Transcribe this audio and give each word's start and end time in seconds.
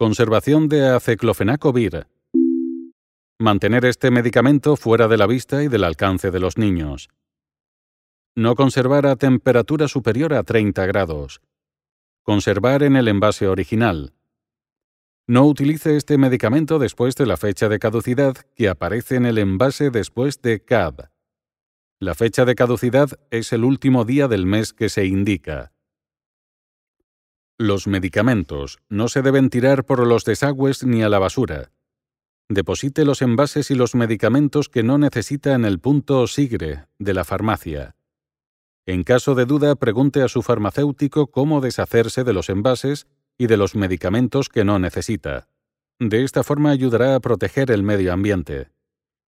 Conservación 0.00 0.68
de 0.68 0.86
aceclofenaco-vir. 0.90 2.06
Mantener 3.40 3.84
este 3.84 4.12
medicamento 4.12 4.76
fuera 4.76 5.08
de 5.08 5.16
la 5.16 5.26
vista 5.26 5.64
y 5.64 5.66
del 5.66 5.82
alcance 5.82 6.30
de 6.30 6.38
los 6.38 6.56
niños. 6.56 7.08
No 8.36 8.54
conservar 8.54 9.06
a 9.06 9.16
temperatura 9.16 9.88
superior 9.88 10.34
a 10.34 10.44
30 10.44 10.86
grados. 10.86 11.40
Conservar 12.22 12.84
en 12.84 12.94
el 12.94 13.08
envase 13.08 13.48
original. 13.48 14.14
No 15.26 15.44
utilice 15.46 15.96
este 15.96 16.16
medicamento 16.16 16.78
después 16.78 17.16
de 17.16 17.26
la 17.26 17.36
fecha 17.36 17.68
de 17.68 17.80
caducidad 17.80 18.36
que 18.54 18.68
aparece 18.68 19.16
en 19.16 19.26
el 19.26 19.36
envase 19.36 19.90
después 19.90 20.40
de 20.42 20.64
CAD. 20.64 21.10
La 21.98 22.14
fecha 22.14 22.44
de 22.44 22.54
caducidad 22.54 23.18
es 23.32 23.52
el 23.52 23.64
último 23.64 24.04
día 24.04 24.28
del 24.28 24.46
mes 24.46 24.72
que 24.72 24.90
se 24.90 25.06
indica. 25.06 25.72
Los 27.60 27.88
medicamentos 27.88 28.78
no 28.88 29.08
se 29.08 29.20
deben 29.20 29.50
tirar 29.50 29.84
por 29.84 30.06
los 30.06 30.24
desagües 30.24 30.84
ni 30.84 31.02
a 31.02 31.08
la 31.08 31.18
basura. 31.18 31.72
Deposite 32.48 33.04
los 33.04 33.20
envases 33.20 33.72
y 33.72 33.74
los 33.74 33.96
medicamentos 33.96 34.68
que 34.68 34.84
no 34.84 34.96
necesita 34.96 35.54
en 35.54 35.64
el 35.64 35.80
punto 35.80 36.24
SIGRE 36.28 36.86
de 37.00 37.14
la 37.14 37.24
farmacia. 37.24 37.96
En 38.86 39.02
caso 39.02 39.34
de 39.34 39.44
duda, 39.44 39.74
pregunte 39.74 40.22
a 40.22 40.28
su 40.28 40.42
farmacéutico 40.42 41.32
cómo 41.32 41.60
deshacerse 41.60 42.22
de 42.22 42.32
los 42.32 42.48
envases 42.48 43.08
y 43.36 43.48
de 43.48 43.56
los 43.56 43.74
medicamentos 43.74 44.48
que 44.48 44.64
no 44.64 44.78
necesita. 44.78 45.48
De 45.98 46.22
esta 46.22 46.44
forma 46.44 46.70
ayudará 46.70 47.16
a 47.16 47.20
proteger 47.20 47.72
el 47.72 47.82
medio 47.82 48.12
ambiente. 48.12 48.70